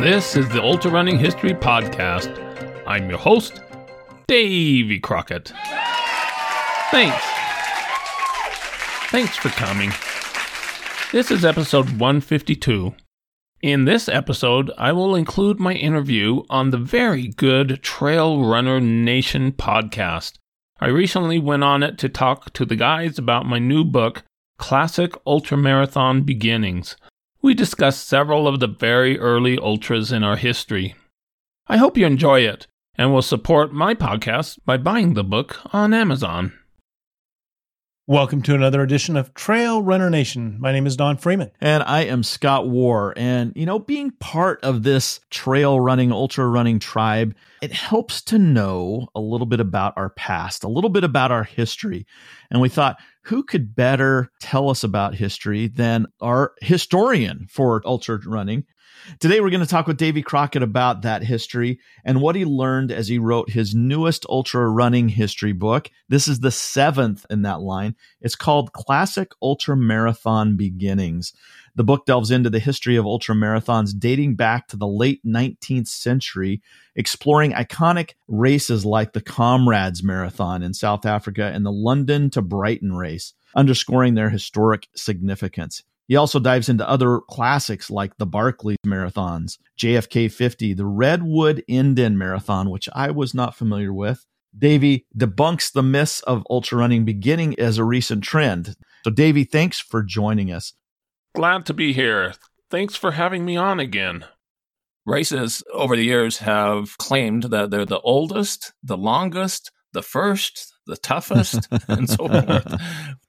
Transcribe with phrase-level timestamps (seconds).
[0.00, 2.34] This is the Ultra Running History Podcast.
[2.86, 3.60] I'm your host,
[4.26, 5.52] Davy Crockett.
[6.90, 7.22] Thanks.
[9.10, 9.90] Thanks for coming.
[11.12, 12.94] This is episode 152.
[13.60, 19.52] In this episode, I will include my interview on the very good Trail Runner Nation
[19.52, 20.38] podcast.
[20.80, 24.22] I recently went on it to talk to the guys about my new book,
[24.56, 26.96] Classic Ultramarathon Beginnings.
[27.42, 30.94] We discuss several of the very early ultras in our history.
[31.68, 32.66] I hope you enjoy it
[32.96, 36.52] and will support my podcast by buying the book on Amazon.
[38.06, 40.58] Welcome to another edition of Trail Runner Nation.
[40.60, 41.50] My name is Don Freeman.
[41.62, 43.14] And I am Scott Warr.
[43.16, 48.38] And, you know, being part of this trail running, ultra running tribe, it helps to
[48.38, 52.04] know a little bit about our past, a little bit about our history.
[52.50, 52.98] And we thought,
[53.30, 58.64] who could better tell us about history than our historian for ultra running,
[59.18, 62.92] Today, we're going to talk with Davy Crockett about that history and what he learned
[62.92, 65.90] as he wrote his newest ultra running history book.
[66.08, 67.96] This is the seventh in that line.
[68.20, 71.32] It's called Classic Ultra Marathon Beginnings.
[71.80, 75.88] The book delves into the history of ultra marathons dating back to the late 19th
[75.88, 76.60] century,
[76.94, 82.92] exploring iconic races like the Comrades Marathon in South Africa and the London to Brighton
[82.92, 85.82] race, underscoring their historic significance.
[86.06, 92.18] He also dives into other classics like the Barkley marathons, JFK 50, the Redwood Indian
[92.18, 94.26] Marathon, which I was not familiar with.
[94.54, 98.76] Davy debunks the myths of ultra running beginning as a recent trend.
[99.02, 100.74] So, Davy, thanks for joining us.
[101.34, 102.34] Glad to be here.
[102.70, 104.24] Thanks for having me on again.
[105.06, 110.96] Races over the years have claimed that they're the oldest, the longest, the first, the
[110.96, 112.82] toughest, and so forth,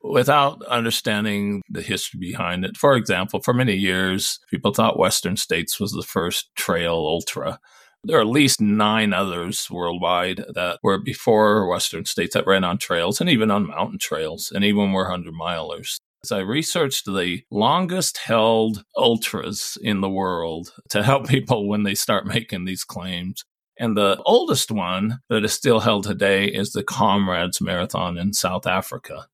[0.03, 2.75] without understanding the history behind it.
[2.75, 7.59] For example, for many years, people thought Western States was the first trail ultra.
[8.03, 12.79] There are at least nine others worldwide that were before Western States that ran on
[12.79, 15.99] trails and even on mountain trails, and even were 100 milers.
[16.23, 21.95] As I researched the longest held ultras in the world to help people when they
[21.95, 23.43] start making these claims.
[23.79, 28.67] And the oldest one that is still held today is the Comrades Marathon in South
[28.67, 29.25] Africa.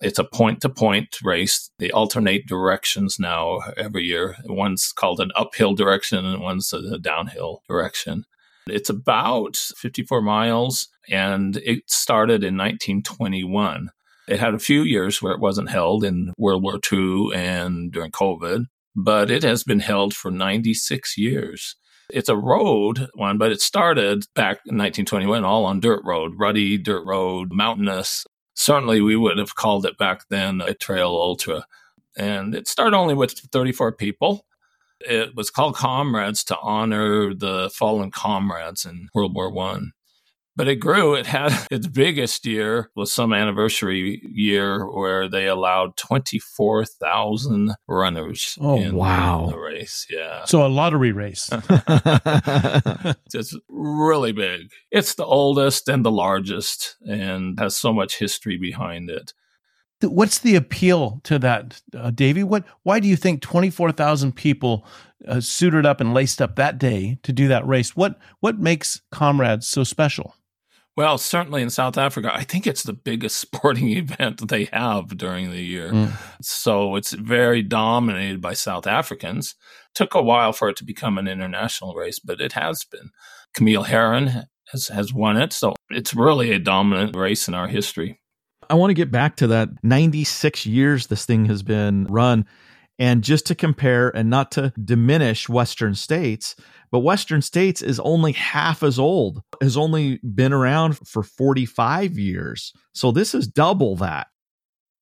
[0.00, 1.70] It's a point to point race.
[1.78, 4.34] They alternate directions now every year.
[4.46, 8.24] One's called an uphill direction and one's a downhill direction.
[8.66, 13.90] It's about 54 miles and it started in 1921.
[14.28, 18.12] It had a few years where it wasn't held in World War II and during
[18.12, 21.76] COVID, but it has been held for 96 years.
[22.08, 26.78] It's a road one, but it started back in 1921 all on dirt road, rutty
[26.78, 28.24] dirt road, mountainous.
[28.54, 31.64] Certainly, we would have called it back then a trail ultra.
[32.16, 34.44] And it started only with 34 people.
[35.00, 39.92] It was called Comrades to honor the fallen comrades in World War One
[40.54, 41.14] but it grew.
[41.14, 48.58] It had its biggest year was some anniversary year where they allowed 24,000 runners.
[48.60, 49.48] Oh, wow.
[49.50, 50.06] The race.
[50.10, 50.44] Yeah.
[50.44, 51.48] So a lottery race.
[53.34, 54.70] it's really big.
[54.90, 59.32] It's the oldest and the largest and has so much history behind it.
[60.02, 62.42] What's the appeal to that, uh, Davy?
[62.42, 62.64] What?
[62.82, 64.84] Why do you think twenty four thousand people
[65.28, 67.94] uh, suited up and laced up that day to do that race?
[67.94, 70.34] What What makes Comrades so special?
[70.96, 75.50] Well, certainly in South Africa, I think it's the biggest sporting event they have during
[75.50, 75.90] the year.
[75.90, 76.12] Mm.
[76.42, 79.54] So it's very dominated by South Africans.
[79.94, 83.10] Took a while for it to become an international race, but it has been.
[83.54, 85.52] Camille Herron has, has won it.
[85.52, 88.20] So it's really a dominant race in our history.
[88.70, 92.46] I want to get back to that 96 years this thing has been run.
[92.98, 96.54] And just to compare and not to diminish Western states,
[96.90, 102.72] but Western States is only half as old, has only been around for 45 years.
[102.92, 104.28] So this is double that.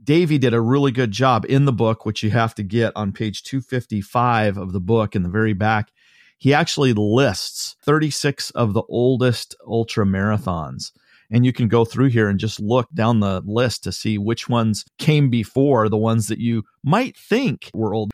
[0.02, 3.12] Davy did a really good job in the book, which you have to get on
[3.12, 5.90] page 255 of the book in the very back.
[6.38, 10.92] He actually lists 36 of the oldest ultra marathons.
[11.30, 14.48] And you can go through here and just look down the list to see which
[14.48, 18.10] ones came before the ones that you might think were old.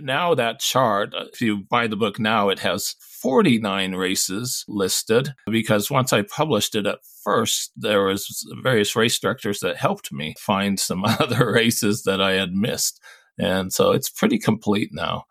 [0.00, 5.34] Now, that chart, uh, if you buy the book now, it has 49 races listed
[5.46, 10.34] because once I published it at first, there was various race directors that helped me
[10.38, 13.00] find some other races that I had missed.
[13.38, 15.24] And so it's pretty complete now.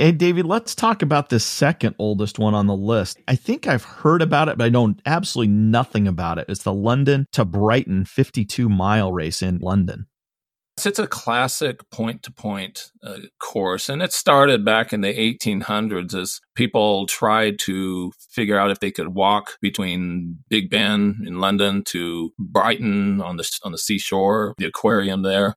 [0.00, 3.18] Hey, David, let's talk about this second oldest one on the list.
[3.28, 6.46] I think I've heard about it, but I know absolutely nothing about it.
[6.48, 10.06] It's the London to Brighton 52 mile race in London.
[10.82, 12.92] It's a classic point to point
[13.40, 18.80] course, and it started back in the 1800s as people tried to figure out if
[18.80, 24.54] they could walk between Big Ben in London to Brighton on the on the seashore,
[24.56, 25.56] the aquarium there.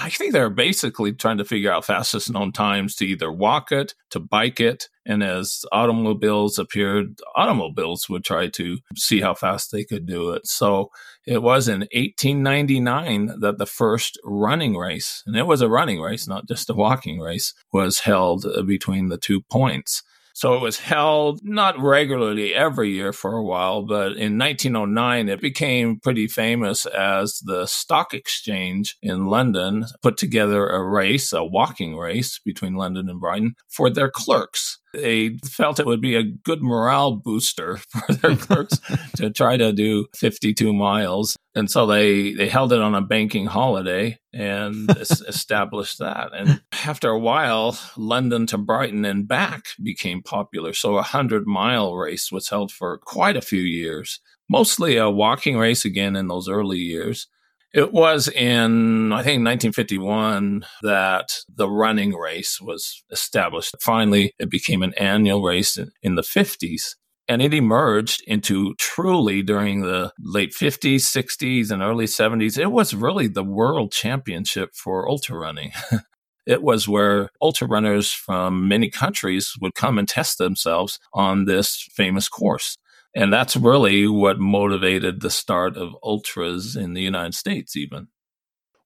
[0.00, 3.94] I think they're basically trying to figure out fastest known times to either walk it,
[4.10, 4.88] to bike it.
[5.04, 10.46] And as automobiles appeared, automobiles would try to see how fast they could do it.
[10.46, 10.90] So
[11.26, 16.28] it was in 1899 that the first running race, and it was a running race,
[16.28, 20.02] not just a walking race, was held between the two points.
[20.38, 25.40] So it was held not regularly every year for a while, but in 1909, it
[25.40, 31.96] became pretty famous as the Stock Exchange in London put together a race, a walking
[31.96, 36.62] race between London and Brighton for their clerks they felt it would be a good
[36.62, 38.80] morale booster for their clerks
[39.16, 41.36] to try to do 52 miles.
[41.54, 46.30] And so they, they held it on a banking holiday and established that.
[46.32, 50.72] And after a while, London to Brighton and back became popular.
[50.72, 55.58] So a 100 mile race was held for quite a few years, mostly a walking
[55.58, 57.26] race again in those early years.
[57.74, 63.74] It was in, I think, 1951 that the running race was established.
[63.80, 66.94] Finally, it became an annual race in, in the 50s.
[67.30, 72.56] And it emerged into truly during the late 50s, 60s, and early 70s.
[72.58, 75.72] It was really the world championship for ultra running.
[76.48, 81.86] it was where ultra runners from many countries would come and test themselves on this
[81.92, 82.78] famous course.
[83.14, 88.08] And that's really what motivated the start of ultras in the United States, even.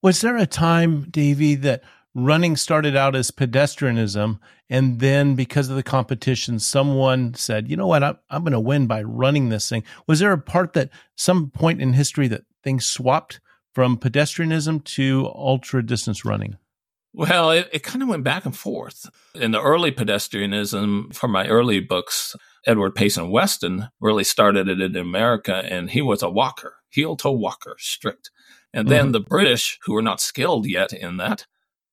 [0.03, 5.77] Was there a time, Davy, that running started out as pedestrianism and then because of
[5.77, 9.67] the competition someone said you know what i'm, I'm going to win by running this
[9.67, 13.41] thing was there a part that some point in history that things swapped
[13.73, 16.59] from pedestrianism to ultra distance running
[17.13, 21.47] well it, it kind of went back and forth in the early pedestrianism from my
[21.49, 22.35] early books
[22.67, 27.33] Edward Payson Weston really started it in America, and he was a walker, heel toe
[27.33, 28.31] walker, strict.
[28.73, 29.13] And then mm-hmm.
[29.13, 31.47] the British, who were not skilled yet in that,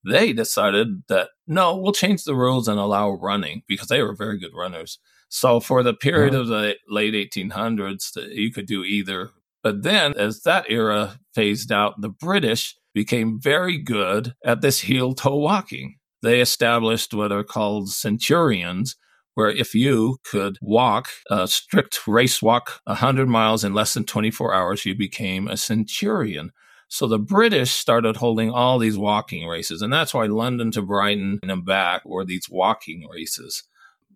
[0.05, 4.39] they decided that no, we'll change the rules and allow running because they were very
[4.39, 4.99] good runners.
[5.27, 6.41] So for the period uh-huh.
[6.41, 9.31] of the late 1800s, you could do either.
[9.61, 15.13] But then, as that era phased out, the British became very good at this heel
[15.13, 15.95] toe walking.
[16.21, 18.97] They established what are called centurions,
[19.35, 24.53] where if you could walk a strict race walk 100 miles in less than 24
[24.53, 26.51] hours, you became a centurion.
[26.89, 31.39] So the British started holding all these walking races, and that's why London to Brighton
[31.41, 33.63] and back were these walking races.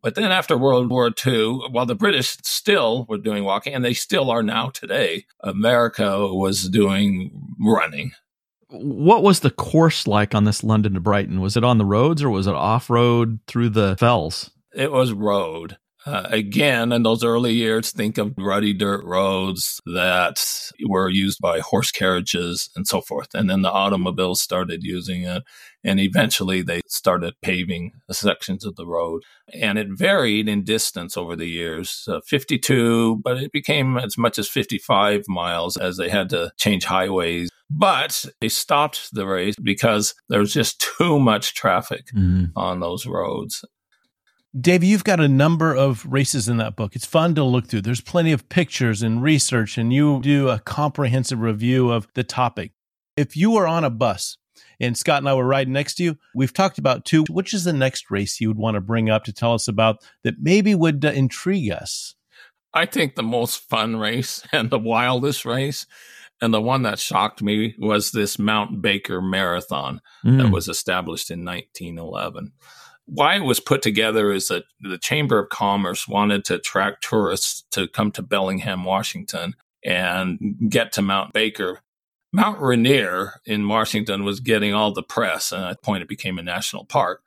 [0.02, 3.94] But then after World War II, while the British still were doing walking, and they
[3.94, 8.12] still are now today, America was doing running.
[8.74, 11.42] What was the course like on this London to Brighton?
[11.42, 14.50] Was it on the roads or was it off road through the fells?
[14.74, 15.78] It was road.
[16.06, 20.44] Uh, again, in those early years, think of ruddy dirt roads that
[20.86, 23.30] were used by horse carriages and so forth.
[23.34, 25.44] And then the automobiles started using it.
[25.84, 29.24] And eventually they started paving sections of the road.
[29.54, 34.38] And it varied in distance over the years uh, 52, but it became as much
[34.38, 37.50] as 55 miles as they had to change highways.
[37.76, 42.46] But they stopped the race because there was just too much traffic mm-hmm.
[42.56, 43.66] on those roads.
[44.60, 46.96] Dave, you've got a number of races in that book.
[46.96, 47.82] It's fun to look through.
[47.82, 52.74] There's plenty of pictures and research, and you do a comprehensive review of the topic.
[53.18, 54.38] If you were on a bus
[54.80, 57.24] and Scott and I were riding next to you, we've talked about two.
[57.32, 60.04] Which is the next race you would want to bring up to tell us about
[60.24, 62.14] that maybe would uh, intrigue us?
[62.76, 65.88] I think the most fun race and the wildest race
[66.44, 70.38] and the one that shocked me was this Mount Baker Marathon mm.
[70.38, 72.52] that was established in 1911
[73.06, 77.64] why it was put together is that the Chamber of Commerce wanted to attract tourists
[77.72, 81.82] to come to Bellingham, Washington, and get to Mount Baker.
[82.32, 86.40] Mount Rainier in Washington was getting all the press, and at that point it became
[86.40, 87.22] a national park.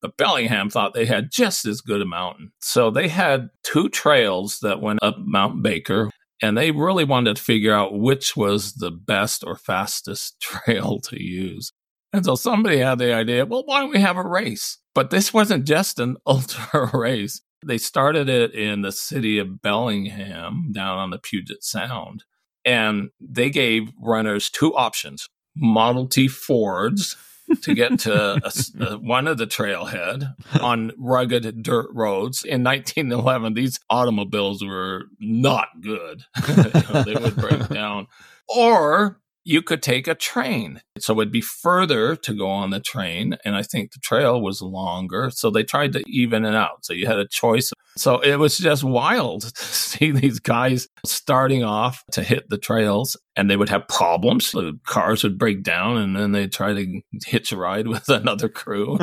[0.00, 2.52] But Bellingham thought they had just as good a mountain.
[2.60, 6.10] So they had two trails that went up Mount Baker,
[6.42, 11.22] and they really wanted to figure out which was the best or fastest trail to
[11.22, 11.72] use.
[12.12, 14.78] And so somebody had the idea, well, why don't we have a race?
[14.94, 17.40] But this wasn't just an ultra race.
[17.64, 22.24] They started it in the city of Bellingham down on the Puget Sound.
[22.64, 27.16] And they gave runners two options Model T Fords
[27.62, 32.44] to get to a, a, one of the trailhead on rugged dirt roads.
[32.44, 36.22] In 1911, these automobiles were not good.
[36.48, 38.06] you know, they would break down.
[38.48, 40.80] Or you could take a train.
[40.98, 43.36] So it'd be further to go on the train.
[43.44, 45.30] And I think the trail was longer.
[45.32, 46.84] So they tried to even it out.
[46.84, 47.72] So you had a choice.
[47.96, 53.16] So it was just wild to see these guys starting off to hit the trails
[53.36, 54.52] and they would have problems.
[54.52, 58.48] The cars would break down and then they'd try to hitch a ride with another
[58.48, 58.98] crew.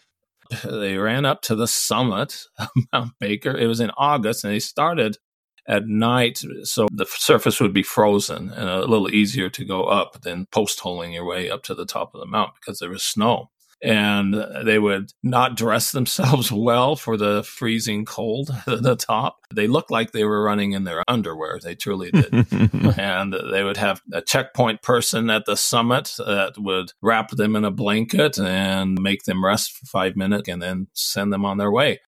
[0.64, 3.56] they ran up to the summit of Mount Baker.
[3.56, 5.18] It was in August and they started
[5.66, 10.22] at night, so the surface would be frozen and a little easier to go up
[10.22, 13.02] than post holing your way up to the top of the mountain because there was
[13.02, 13.50] snow.
[13.82, 19.38] And they would not dress themselves well for the freezing cold at the top.
[19.54, 21.58] They looked like they were running in their underwear.
[21.62, 22.32] They truly did.
[22.98, 27.64] and they would have a checkpoint person at the summit that would wrap them in
[27.64, 31.70] a blanket and make them rest for five minutes and then send them on their
[31.70, 32.00] way.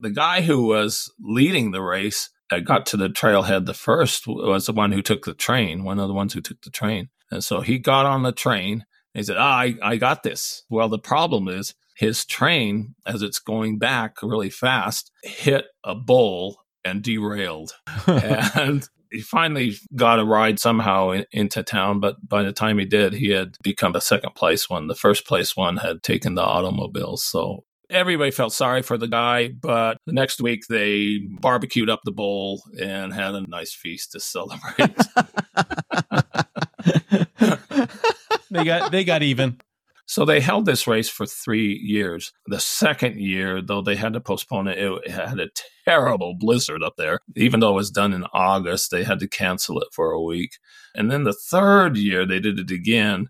[0.00, 4.66] The guy who was leading the race that got to the trailhead the first was
[4.66, 7.08] the one who took the train, one of the ones who took the train.
[7.30, 8.84] And so he got on the train.
[9.14, 10.64] He said, ah, I, I got this.
[10.68, 16.64] Well, the problem is his train, as it's going back really fast, hit a bull
[16.84, 17.72] and derailed.
[18.06, 22.84] and he finally got a ride somehow in, into town, but by the time he
[22.84, 24.86] did, he had become a second place one.
[24.86, 27.24] The first place one had taken the automobiles.
[27.24, 32.12] So everybody felt sorry for the guy, but the next week they barbecued up the
[32.12, 34.96] bowl and had a nice feast to celebrate.
[38.50, 39.58] they got they got even.
[40.06, 42.32] So they held this race for three years.
[42.46, 45.50] The second year, though they had to postpone it, it had a
[45.84, 47.20] terrible blizzard up there.
[47.36, 50.58] Even though it was done in August, they had to cancel it for a week.
[50.96, 53.28] And then the third year, they did it again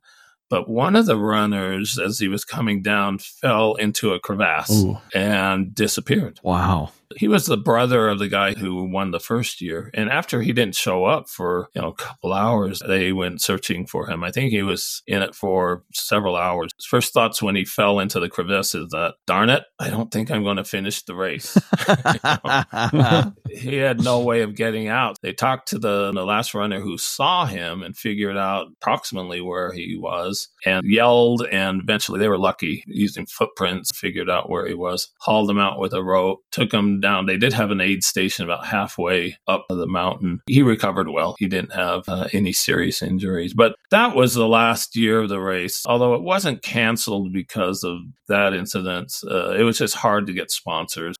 [0.50, 4.98] but one of the runners, as he was coming down, fell into a crevasse Ooh.
[5.14, 6.40] and disappeared.
[6.42, 6.90] Wow.
[7.16, 9.90] He was the brother of the guy who won the first year.
[9.94, 13.86] And after he didn't show up for, you know, a couple hours, they went searching
[13.86, 14.22] for him.
[14.22, 16.70] I think he was in it for several hours.
[16.76, 20.10] His first thoughts when he fell into the crevice is that, darn it, I don't
[20.10, 21.54] think I'm going to finish the race.
[23.50, 25.16] he had no way of getting out.
[25.22, 29.72] They talked to the, the last runner who saw him and figured out approximately where
[29.72, 31.46] he was and yelled.
[31.50, 35.80] And eventually they were lucky using footprints, figured out where he was, hauled him out
[35.80, 37.26] with a rope, took him down.
[37.26, 40.40] They did have an aid station about halfway up the mountain.
[40.46, 41.36] He recovered well.
[41.38, 43.54] He didn't have uh, any serious injuries.
[43.54, 45.84] But that was the last year of the race.
[45.86, 50.50] Although it wasn't canceled because of that incident, uh, it was just hard to get
[50.50, 51.16] sponsors.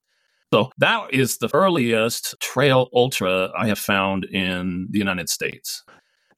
[0.53, 5.83] So that is the earliest trail ultra I have found in the United States.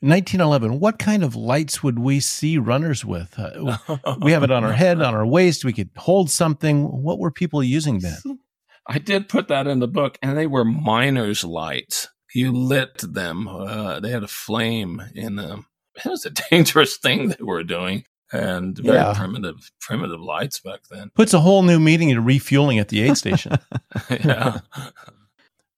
[0.03, 3.77] 1911 what kind of lights would we see runners with uh,
[4.21, 7.31] we have it on our head on our waist we could hold something what were
[7.31, 8.19] people using then
[8.87, 12.09] I did put that in the book, and they were miner's lights.
[12.33, 13.47] You lit them.
[13.47, 15.67] Uh, they had a flame in them.
[15.95, 19.13] It was a dangerous thing they were doing, and very yeah.
[19.15, 21.11] primitive, primitive lights back then.
[21.15, 23.53] Puts a whole new meaning into refueling at the aid station.
[24.09, 24.59] yeah.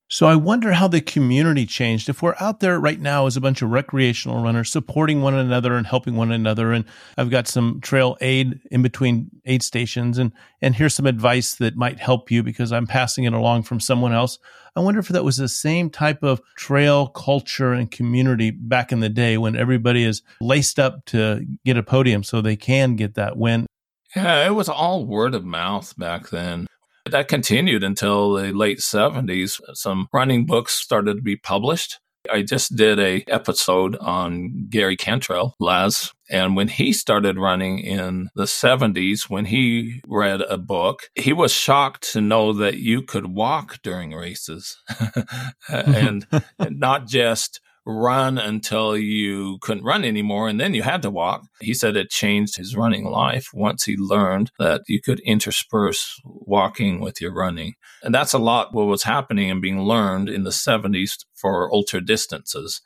[0.08, 2.08] So I wonder how the community changed.
[2.08, 5.74] If we're out there right now as a bunch of recreational runners supporting one another
[5.74, 6.84] and helping one another, and
[7.18, 10.30] I've got some trail aid in between aid stations, and
[10.62, 14.12] and here's some advice that might help you because I'm passing it along from someone
[14.12, 14.38] else.
[14.76, 19.00] I wonder if that was the same type of trail culture and community back in
[19.00, 23.14] the day when everybody is laced up to get a podium so they can get
[23.14, 23.66] that win.
[24.14, 26.68] Yeah, it was all word of mouth back then.
[27.10, 29.60] That continued until the late 70s.
[29.74, 32.00] Some running books started to be published.
[32.30, 38.30] I just did a episode on Gary Cantrell, Laz, and when he started running in
[38.34, 43.26] the 70s, when he read a book, he was shocked to know that you could
[43.26, 44.76] walk during races
[45.68, 46.26] and,
[46.58, 51.42] and not just run until you couldn't run anymore and then you had to walk.
[51.60, 57.00] He said it changed his running life once he learned that you could intersperse walking
[57.00, 57.74] with your running.
[58.02, 62.04] And that's a lot what was happening and being learned in the 70s for ultra
[62.04, 62.82] distances.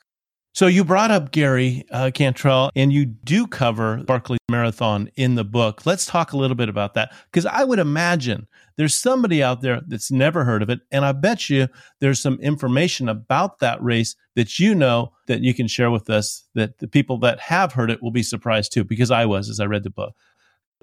[0.53, 5.45] So you brought up Gary uh, Cantrell, and you do cover Barkley Marathon in the
[5.45, 5.85] book.
[5.85, 9.79] Let's talk a little bit about that because I would imagine there's somebody out there
[9.87, 11.69] that's never heard of it, and I bet you
[12.01, 16.45] there's some information about that race that you know that you can share with us.
[16.53, 19.61] That the people that have heard it will be surprised too, because I was as
[19.61, 20.13] I read the book.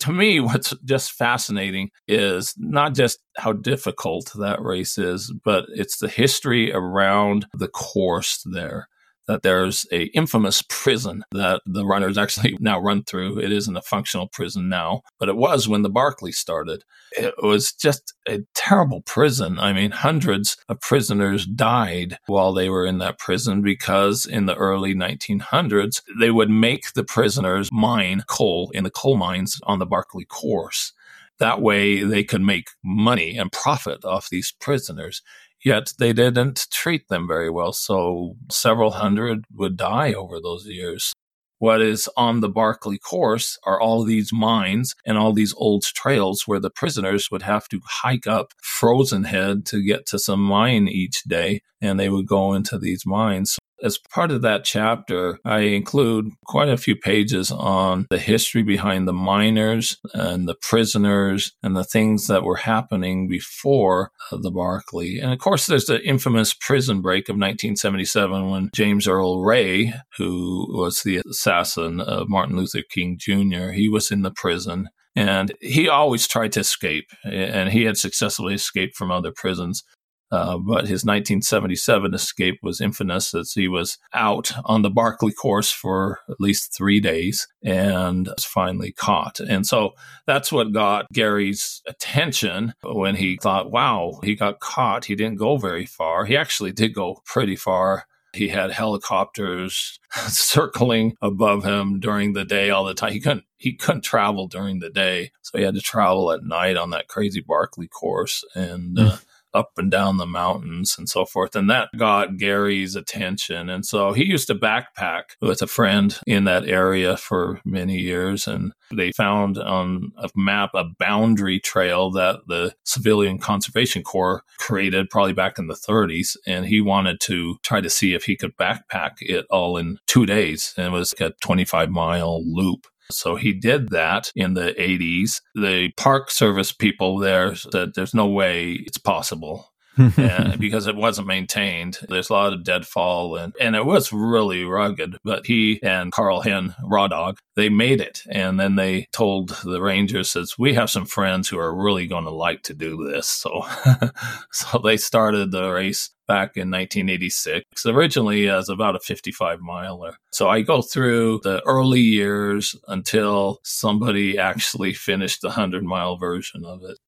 [0.01, 5.99] To me, what's just fascinating is not just how difficult that race is, but it's
[5.99, 8.89] the history around the course there
[9.29, 13.39] that there's a infamous prison that the runners actually now run through.
[13.39, 16.83] It isn't a functional prison now, but it was when the Barkley started.
[17.13, 19.59] It was just a terrible prison.
[19.59, 24.57] I mean, hundreds of prisoners died while they were in that prison because in the
[24.57, 29.87] early 1900s, they would make the prisoners mine coal in the coal mines on the
[29.87, 30.93] Barkley course.
[31.39, 35.23] That way they could make money and profit off these prisoners.
[35.65, 37.73] Yet they didn't treat them very well.
[37.73, 41.13] So several hundred would die over those years.
[41.61, 46.45] What is on the Barkley course are all these mines and all these old trails
[46.47, 50.87] where the prisoners would have to hike up Frozen Head to get to some mine
[50.87, 51.63] each day.
[51.81, 53.59] And they would go into these mines.
[53.83, 59.07] As part of that chapter, I include quite a few pages on the history behind
[59.07, 65.19] the miners and the prisoners and the things that were happening before uh, the Barkley.
[65.19, 70.67] And of course, there's the infamous prison break of 1977 when James Earl Ray, who
[70.71, 74.89] was the assassin of Martin Luther King Jr., he was in the prison.
[75.17, 79.83] And he always tried to escape, and he had successfully escaped from other prisons.
[80.31, 85.71] Uh, but his 1977 escape was infamous as he was out on the Barkley course
[85.71, 89.41] for at least three days and was finally caught.
[89.41, 89.93] And so
[90.27, 95.07] that's what got Gary's attention when he thought, wow, he got caught.
[95.07, 96.27] He didn't go very far.
[96.27, 98.05] He actually did go pretty far.
[98.35, 103.13] He had helicopters circling above him during the day all the time.
[103.13, 106.77] He couldn't he couldn't travel during the day, so he had to travel at night
[106.77, 108.45] on that crazy Barkley course.
[108.55, 109.17] And uh,
[109.59, 111.57] up and down the mountains and so forth.
[111.57, 113.69] And that got Gary's attention.
[113.69, 118.47] And so he used to backpack with a friend in that area for many years.
[118.47, 125.11] And they found on a map a boundary trail that the Civilian Conservation Corps created
[125.11, 126.37] probably back in the 30s.
[126.47, 130.25] And he wanted to try to see if he could backpack it all in two
[130.25, 130.73] days.
[130.77, 132.87] And it was a 25 mile loop.
[133.11, 135.41] So he did that in the 80s.
[135.55, 139.73] The Park Service people there said there's no way it's possible.
[140.29, 141.99] Uh, because it wasn't maintained.
[142.09, 145.17] There's a lot of deadfall and, and it was really rugged.
[145.25, 148.23] But he and Karl Henn, Raw Dog, they made it.
[148.31, 152.25] And then they told the Rangers, says, we have some friends who are really going
[152.25, 153.27] to like to do this.
[153.27, 153.65] So,
[154.53, 160.17] so they started the race back in 1986, originally as about a 55 miler.
[160.31, 166.65] So I go through the early years until somebody actually finished the 100 mile version
[166.65, 166.99] of it.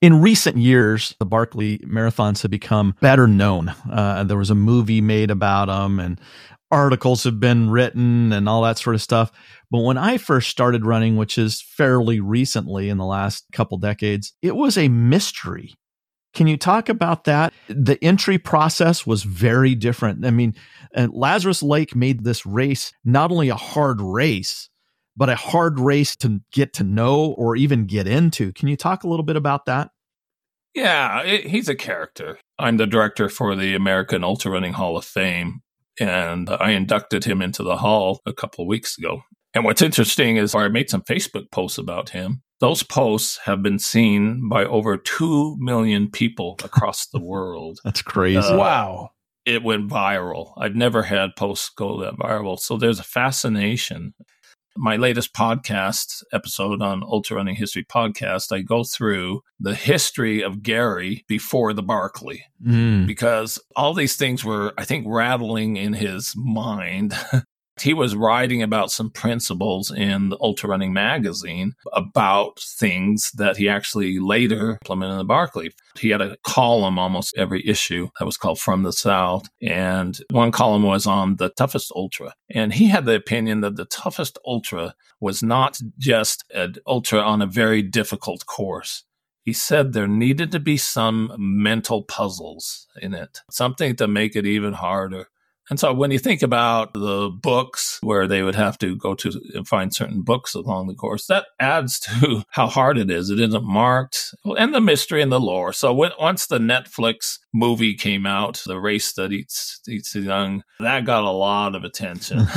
[0.00, 3.74] In recent years, the Barkley marathons have become better known.
[3.90, 6.20] Uh, there was a movie made about them, and
[6.70, 9.32] articles have been written, and all that sort of stuff.
[9.72, 14.34] But when I first started running, which is fairly recently in the last couple decades,
[14.40, 15.74] it was a mystery.
[16.32, 17.52] Can you talk about that?
[17.66, 20.24] The entry process was very different.
[20.24, 20.54] I mean,
[20.94, 24.70] Lazarus Lake made this race not only a hard race,
[25.18, 28.52] but a hard race to get to know or even get into.
[28.52, 29.90] Can you talk a little bit about that?
[30.74, 32.38] Yeah, it, he's a character.
[32.58, 35.60] I'm the director for the American Ultra Running Hall of Fame,
[35.98, 39.22] and I inducted him into the hall a couple of weeks ago.
[39.54, 42.42] And what's interesting is I made some Facebook posts about him.
[42.60, 47.80] Those posts have been seen by over 2 million people across the world.
[47.82, 48.38] That's crazy.
[48.38, 49.10] Uh, wow.
[49.44, 50.52] It went viral.
[50.58, 52.58] I've never had posts go that viral.
[52.58, 54.14] So there's a fascination
[54.78, 60.62] my latest podcast episode on Ultra Running History podcast, I go through the history of
[60.62, 63.06] Gary before the Barkley mm.
[63.06, 67.14] because all these things were, I think, rattling in his mind
[67.80, 73.68] he was writing about some principles in the Ultra Running magazine about things that he
[73.68, 75.72] actually later implemented in the Barkley.
[75.98, 79.48] He had a column almost every issue that was called From the South.
[79.62, 82.34] And one column was on the toughest ultra.
[82.50, 87.42] And he had the opinion that the toughest ultra was not just an ultra on
[87.42, 89.04] a very difficult course.
[89.42, 94.44] He said there needed to be some mental puzzles in it, something to make it
[94.44, 95.28] even harder.
[95.70, 99.40] And so when you think about the books where they would have to go to
[99.54, 103.30] and find certain books along the course, that adds to how hard it is.
[103.30, 105.72] It isn't marked and the mystery and the lore.
[105.72, 111.04] So when, once the Netflix movie came out, The Race That Eats, Eats Young, that
[111.04, 112.38] got a lot of attention.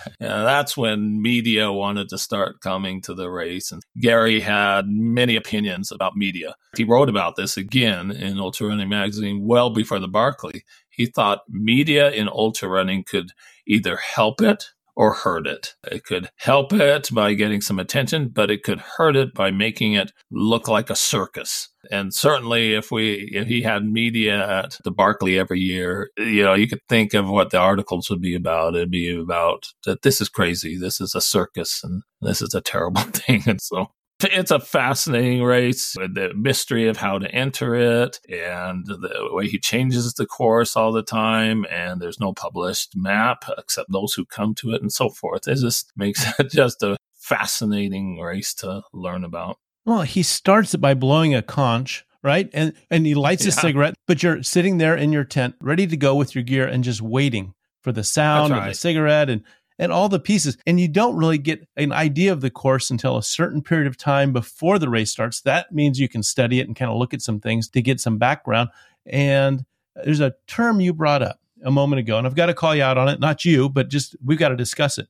[0.20, 3.72] yeah, that's when media wanted to start coming to the race.
[3.72, 6.54] And Gary had many opinions about media.
[6.76, 10.64] He wrote about this again in Ultra Running Magazine well before the Barkley
[11.00, 13.30] he thought media in ultra running could
[13.66, 15.76] either help it or hurt it.
[15.90, 19.94] It could help it by getting some attention, but it could hurt it by making
[19.94, 21.70] it look like a circus.
[21.90, 26.52] And certainly if we if he had media at the Barkley every year, you know,
[26.52, 28.76] you could think of what the articles would be about.
[28.76, 32.60] It'd be about that this is crazy, this is a circus and this is a
[32.60, 33.42] terrible thing.
[33.46, 33.86] And so
[34.24, 39.48] it's a fascinating race with the mystery of how to enter it and the way
[39.48, 41.66] he changes the course all the time.
[41.70, 45.48] And there's no published map except those who come to it and so forth.
[45.48, 49.58] It just makes it just a fascinating race to learn about.
[49.84, 52.50] Well, he starts it by blowing a conch, right?
[52.52, 53.50] And and he lights yeah.
[53.50, 56.66] a cigarette, but you're sitting there in your tent, ready to go with your gear
[56.66, 58.58] and just waiting for the sound right.
[58.58, 59.42] of the cigarette and
[59.80, 60.58] and all the pieces.
[60.66, 63.96] And you don't really get an idea of the course until a certain period of
[63.96, 65.40] time before the race starts.
[65.40, 67.98] That means you can study it and kind of look at some things to get
[67.98, 68.68] some background.
[69.06, 69.64] And
[70.04, 72.82] there's a term you brought up a moment ago, and I've got to call you
[72.82, 73.20] out on it.
[73.20, 75.08] Not you, but just we've got to discuss it.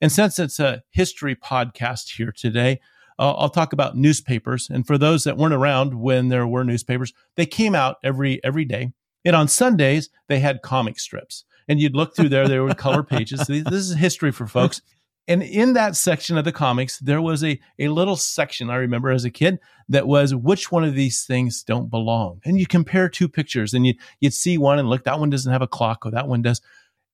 [0.00, 2.80] And since it's a history podcast here today,
[3.18, 4.70] uh, I'll talk about newspapers.
[4.70, 8.64] And for those that weren't around when there were newspapers, they came out every every
[8.64, 8.92] day.
[9.24, 12.48] And on Sundays, they had comic strips and you'd look through there.
[12.48, 13.46] There were color pages.
[13.46, 14.80] This is history for folks.
[15.28, 19.10] And in that section of the comics, there was a, a little section I remember
[19.10, 22.40] as a kid that was which one of these things don't belong.
[22.44, 25.52] And you compare two pictures and you, you'd see one and look, that one doesn't
[25.52, 26.60] have a clock or that one does.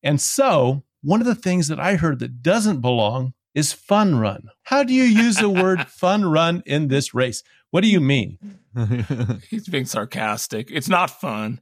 [0.03, 4.49] And so one of the things that I heard that doesn't belong is fun run.
[4.63, 7.43] How do you use the word fun run in this race?
[7.71, 8.39] What do you mean?
[9.51, 10.71] He's being sarcastic.
[10.71, 11.61] It's not fun,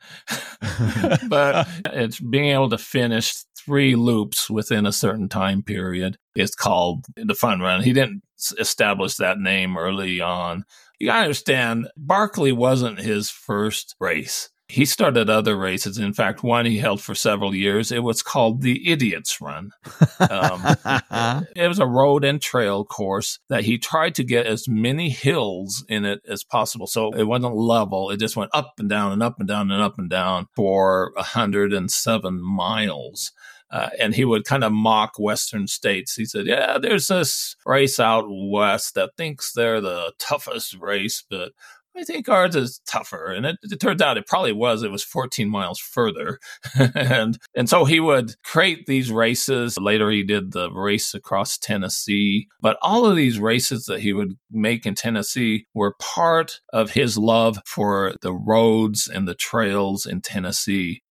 [1.29, 7.05] but it's being able to finish three loops within a certain time period is called
[7.16, 7.83] the fun run.
[7.83, 8.22] He didn't
[8.59, 10.64] establish that name early on.
[10.98, 14.50] You gotta understand, Barkley wasn't his first race.
[14.68, 15.96] He started other races.
[15.98, 17.92] In fact, one he held for several years.
[17.92, 19.70] It was called the Idiot's Run.
[20.18, 20.62] Um,
[21.55, 25.85] it was a road and trail course that he tried to get as many hills
[25.88, 26.88] in it as possible.
[26.88, 28.11] So it wasn't level.
[28.11, 31.12] It just went up and down and up and down and up and down for
[31.14, 33.33] 107 miles.
[33.70, 36.14] Uh, and he would kind of mock Western states.
[36.14, 41.52] He said, Yeah, there's this race out west that thinks they're the toughest race, but
[41.98, 43.32] I think ours is tougher.
[43.32, 44.82] And it, it turns out it probably was.
[44.82, 46.38] It was 14 miles further.
[46.94, 49.78] and and so he would create these races.
[49.78, 52.48] Later he did the race across Tennessee.
[52.61, 57.16] But all of these races that he would make in Tennessee were part of his
[57.16, 61.02] love for the roads and the trails in Tennessee.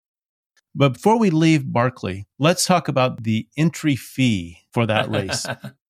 [0.75, 5.47] But before we leave Barkley, let's talk about the entry fee for that race.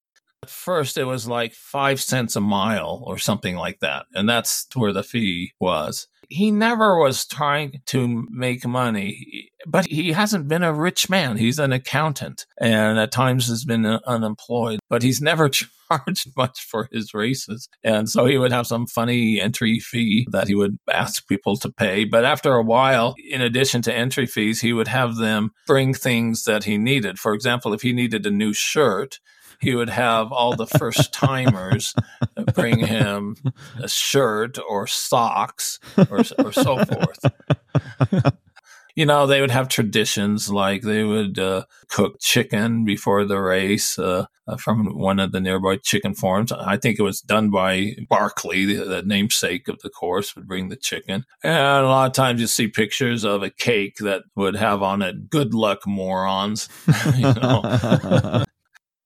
[0.45, 4.05] At first, it was like five cents a mile or something like that.
[4.13, 6.07] And that's where the fee was.
[6.29, 11.39] He never was trying to make money, but he hasn't been a rich man.
[11.39, 15.49] He's an accountant and at times has been uh, unemployed, but he's never
[15.89, 17.67] charged much for his races.
[17.83, 21.73] And so he would have some funny entry fee that he would ask people to
[21.73, 22.05] pay.
[22.05, 26.45] But after a while, in addition to entry fees, he would have them bring things
[26.45, 27.19] that he needed.
[27.19, 29.21] For example, if he needed a new shirt,
[29.65, 31.95] he would have all the first timers
[32.55, 33.37] bring him
[33.83, 37.25] a shirt or socks or, or so forth.
[38.95, 43.99] you know, they would have traditions like they would uh, cook chicken before the race
[43.99, 46.53] uh, uh, from one of the nearby chicken farms.
[46.53, 50.69] I think it was done by Barkley, the, the, namesake of the course, would bring
[50.69, 51.25] the chicken.
[51.43, 55.03] And a lot of times you see pictures of a cake that would have on
[55.03, 56.69] it "Good luck, morons."
[57.17, 58.45] you know.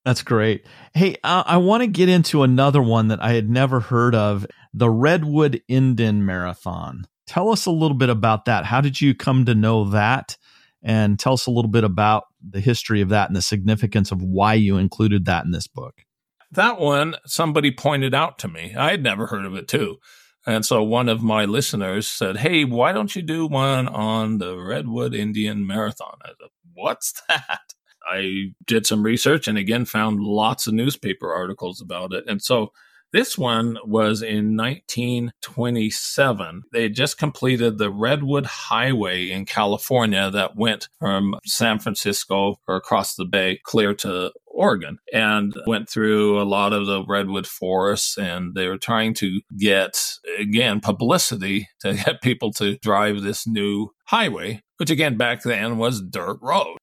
[0.09, 0.65] That's great.
[0.95, 4.47] Hey, uh, I want to get into another one that I had never heard of
[4.73, 7.07] the Redwood Indian Marathon.
[7.27, 8.65] Tell us a little bit about that.
[8.65, 10.39] How did you come to know that?
[10.83, 14.23] And tell us a little bit about the history of that and the significance of
[14.23, 16.07] why you included that in this book.
[16.53, 18.75] That one, somebody pointed out to me.
[18.75, 19.99] I had never heard of it too.
[20.47, 24.57] And so one of my listeners said, Hey, why don't you do one on the
[24.57, 26.17] Redwood Indian Marathon?
[26.25, 27.75] I said, What's that?
[28.09, 32.25] I did some research and again found lots of newspaper articles about it.
[32.27, 32.73] And so
[33.13, 36.63] this one was in 1927.
[36.73, 42.77] They had just completed the Redwood Highway in California that went from San Francisco or
[42.77, 48.19] across the bay clear to Oregon and went through a lot of the redwood forests.
[48.19, 53.95] And they were trying to get, again, publicity to get people to drive this new
[54.05, 56.77] highway, which again back then was dirt road.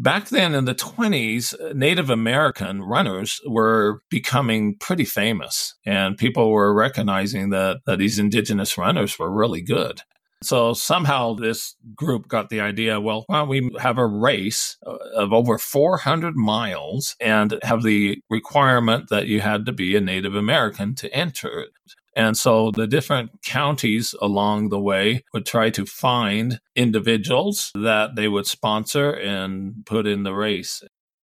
[0.00, 6.50] Back then in the 20s, uh, Native American runners were becoming pretty famous, and people
[6.52, 10.00] were recognizing that, that these indigenous runners were really good.
[10.42, 14.96] So somehow this group got the idea, well, why don't we have a race uh,
[15.14, 20.34] of over 400 miles and have the requirement that you had to be a Native
[20.34, 21.72] American to enter it.
[22.16, 28.26] And so the different counties along the way would try to find individuals that they
[28.28, 30.82] would sponsor and put in the race.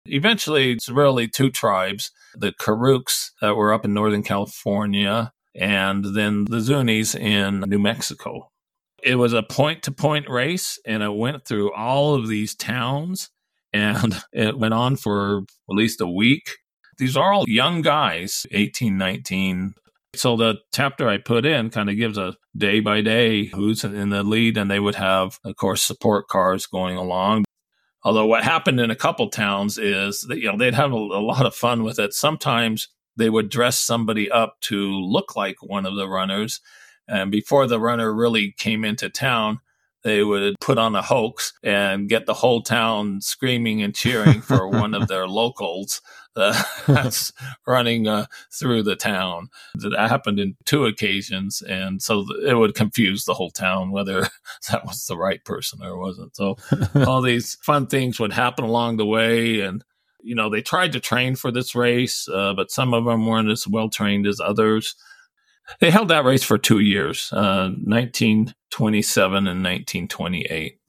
[0.06, 6.46] Eventually, it's really two tribes the Karuks that were up in Northern California, and then
[6.46, 8.50] the Zunis in New Mexico.
[9.02, 13.30] It was a point to point race, and it went through all of these towns,
[13.72, 16.58] and it went on for at least a week.
[16.98, 19.74] These are all young guys, 18, 19.
[20.16, 24.10] So the chapter I put in kind of gives a day by day who's in
[24.10, 27.46] the lead, and they would have, of course, support cars going along.
[28.04, 31.24] Although what happened in a couple towns is that you know they'd have a, a
[31.24, 32.14] lot of fun with it.
[32.14, 36.60] Sometimes they would dress somebody up to look like one of the runners,
[37.08, 39.60] and before the runner really came into town,
[40.04, 44.68] they would put on a hoax and get the whole town screaming and cheering for
[44.70, 46.02] one of their locals
[46.88, 47.32] that's
[47.68, 49.50] running uh, through the town.
[49.76, 54.22] That happened in two occasions, and so it would confuse the whole town whether
[54.72, 56.36] that was the right person or wasn't.
[56.36, 56.58] So
[57.08, 59.84] all these fun things would happen along the way, and
[60.22, 63.52] you know they tried to train for this race, uh, but some of them weren't
[63.52, 64.96] as well trained as others.
[65.80, 70.80] They held that race for two years, 1927 uh, and 1928.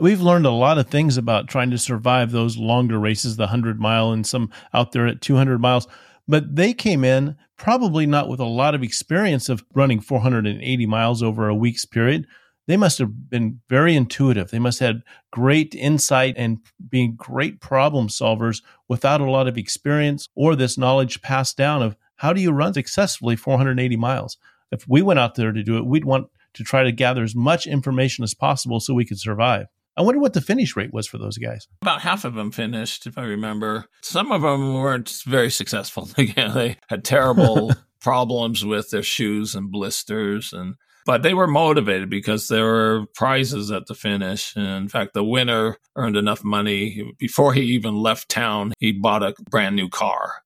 [0.00, 3.80] We've learned a lot of things about trying to survive those longer races, the 100
[3.80, 5.88] mile and some out there at 200 miles.
[6.28, 11.22] But they came in probably not with a lot of experience of running 480 miles
[11.22, 12.26] over a week's period.
[12.68, 14.50] They must have been very intuitive.
[14.50, 16.58] They must have had great insight and
[16.88, 21.96] being great problem solvers without a lot of experience or this knowledge passed down of
[22.16, 24.36] how do you run successfully 480 miles?
[24.70, 27.34] If we went out there to do it, we'd want to try to gather as
[27.34, 29.66] much information as possible so we could survive.
[29.98, 31.66] I wonder what the finish rate was for those guys.
[31.82, 33.86] About half of them finished, if I remember.
[34.00, 36.08] Some of them weren't very successful.
[36.16, 42.48] They had terrible problems with their shoes and blisters and but they were motivated because
[42.48, 44.54] there were prizes at the finish.
[44.54, 48.74] And in fact, the winner earned enough money before he even left town.
[48.78, 50.42] He bought a brand new car.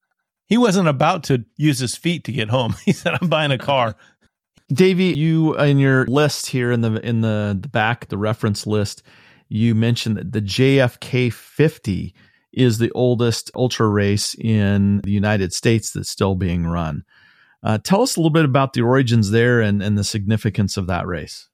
[0.47, 2.77] He wasn't about to use his feet to get home.
[2.85, 3.97] He said, "I'm buying a car."
[4.73, 9.03] Davy, you in your list here in the in the, the back, the reference list,
[9.53, 12.15] you mentioned that the JFK 50
[12.53, 17.05] is the oldest ultra race in the United States that's still being run.
[17.63, 20.87] Uh, tell us a little bit about the origins there and, and the significance of
[20.87, 21.49] that race.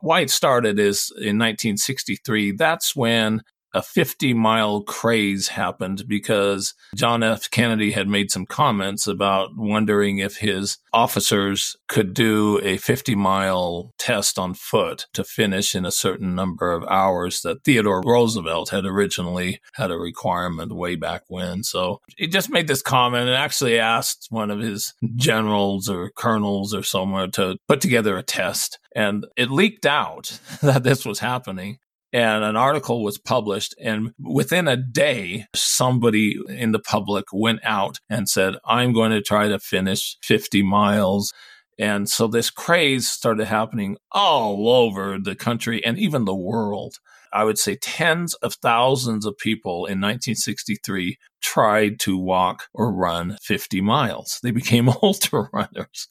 [0.00, 2.52] Why it started is in 1963.
[2.52, 3.42] That's when
[3.76, 7.50] a 50 mile craze happened because John F.
[7.50, 13.92] Kennedy had made some comments about wondering if his officers could do a 50 mile
[13.98, 18.86] test on foot to finish in a certain number of hours that Theodore Roosevelt had
[18.86, 21.62] originally had a requirement way back when.
[21.62, 26.72] So he just made this comment and actually asked one of his generals or colonels
[26.72, 28.78] or somewhere to put together a test.
[28.94, 31.78] And it leaked out that this was happening
[32.16, 37.98] and an article was published and within a day somebody in the public went out
[38.08, 41.32] and said i'm going to try to finish 50 miles.
[41.78, 46.94] And so this craze started happening all over the country and even the world.
[47.32, 53.36] I would say tens of thousands of people in 1963 tried to walk or run
[53.42, 54.38] 50 miles.
[54.42, 56.08] They became ultra runners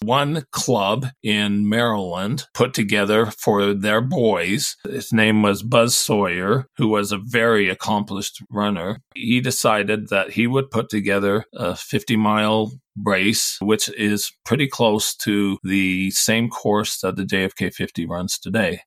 [0.00, 4.76] one club in Maryland put together for their boys.
[4.84, 9.00] His name was Buzz Sawyer, who was a very accomplished runner.
[9.14, 12.72] He decided that he would put together a 50 mile
[13.04, 18.80] race, which is pretty close to the same course that the JFK 50 runs today.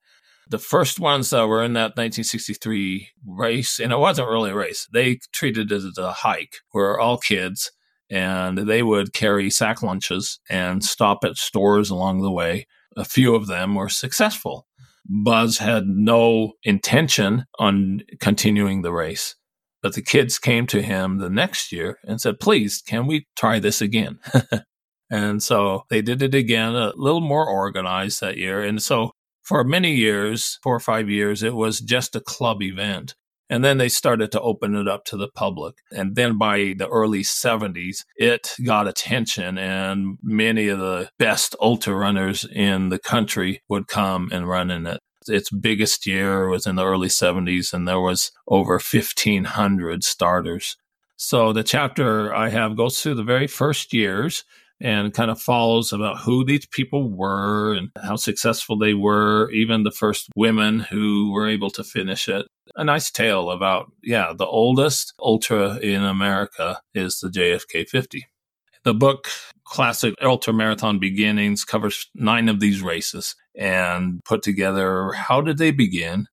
[0.50, 4.86] The first ones that were in that 1963 race, and it wasn't really a race,
[4.92, 7.72] they treated it as a hike, were all kids
[8.12, 12.68] and they would carry sack lunches and stop at stores along the way.
[12.98, 14.68] A few of them were successful.
[15.06, 19.36] Buzz had no intention on continuing the race,
[19.82, 23.60] but the kids came to him the next year and said, Please, can we try
[23.60, 24.20] this again?
[25.10, 28.62] and so they did it again, a little more organized that year.
[28.62, 33.16] And so for many years, four or five years, it was just a club event.
[33.52, 35.76] And then they started to open it up to the public.
[35.92, 41.94] And then by the early 70s, it got attention, and many of the best ultra
[41.94, 45.02] runners in the country would come and run in it.
[45.28, 50.78] Its biggest year was in the early 70s, and there was over 1,500 starters.
[51.18, 54.46] So the chapter I have goes through the very first years
[54.82, 59.84] and kind of follows about who these people were and how successful they were, even
[59.84, 62.48] the first women who were able to finish it.
[62.76, 68.28] A nice tale about, yeah, the oldest ultra in America is the JFK 50.
[68.84, 69.28] The book
[69.64, 75.72] Classic Ultra Marathon Beginnings covers nine of these races and put together how did they
[75.72, 76.28] begin?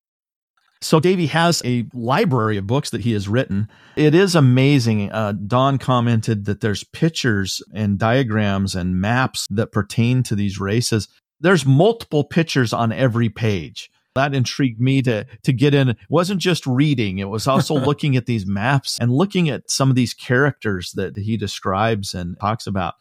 [0.80, 3.68] So Davy has a library of books that he has written.
[3.96, 5.10] It is amazing.
[5.10, 11.08] Uh, Don commented that there's pictures and diagrams and maps that pertain to these races.
[11.40, 13.90] There's multiple pictures on every page.
[14.14, 15.90] That intrigued me to to get in.
[15.90, 19.90] It wasn't just reading; it was also looking at these maps and looking at some
[19.90, 22.94] of these characters that he describes and talks about.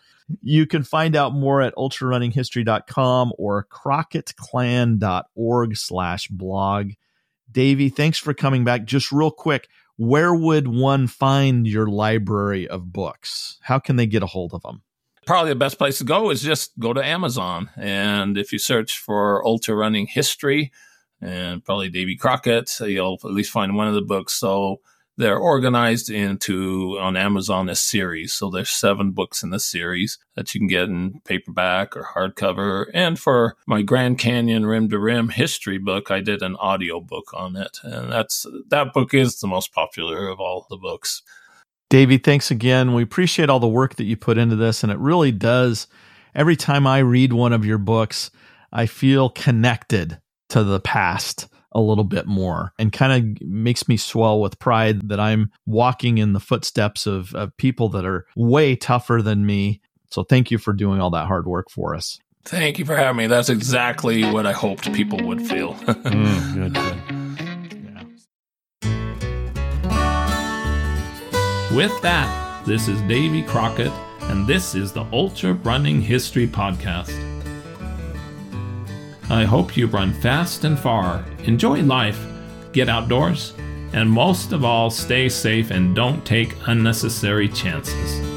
[0.43, 6.91] You can find out more at ultrarunninghistory.com or crockettclan.org slash blog.
[7.57, 8.85] Davy, thanks for coming back.
[8.85, 13.57] Just real quick, where would one find your library of books?
[13.63, 14.83] How can they get a hold of them?
[15.25, 17.71] Probably the best place to go is just go to Amazon.
[17.75, 20.71] And if you search for ultra running history
[21.19, 24.33] and probably Davy Crockett, you'll at least find one of the books.
[24.33, 24.81] So
[25.17, 28.33] they're organized into on Amazon as series.
[28.33, 32.85] So there's seven books in the series that you can get in paperback or hardcover.
[32.93, 37.31] And for my Grand Canyon Rim to Rim history book, I did an audio book
[37.33, 37.79] on it.
[37.83, 41.23] And that's that book is the most popular of all the books.
[41.89, 42.93] Davy, thanks again.
[42.93, 44.83] We appreciate all the work that you put into this.
[44.83, 45.87] And it really does.
[46.35, 48.29] Every time I read one of your books,
[48.71, 53.97] I feel connected to the past a little bit more and kind of makes me
[53.97, 58.75] swell with pride that I'm walking in the footsteps of, of people that are way
[58.75, 59.81] tougher than me.
[60.09, 62.19] So thank you for doing all that hard work for us.
[62.45, 63.27] Thank you for having me.
[63.27, 65.73] That's exactly what I hoped people would feel.
[65.83, 67.17] mm, good, good.
[71.75, 77.36] With that, this is Davy Crockett, and this is the Ultra Running History Podcast.
[79.29, 82.25] I hope you run fast and far, enjoy life,
[82.71, 83.53] get outdoors,
[83.93, 88.36] and most of all, stay safe and don't take unnecessary chances.